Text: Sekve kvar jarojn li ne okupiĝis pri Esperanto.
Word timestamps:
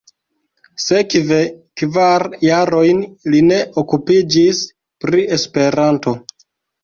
Sekve 0.83 1.35
kvar 1.81 2.23
jarojn 2.45 3.03
li 3.33 3.43
ne 3.51 3.59
okupiĝis 3.81 4.63
pri 5.05 5.27
Esperanto. 5.37 6.15